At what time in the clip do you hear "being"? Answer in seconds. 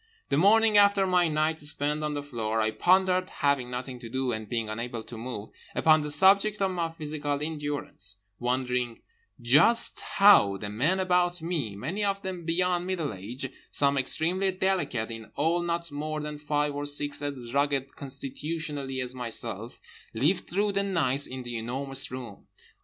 4.49-4.67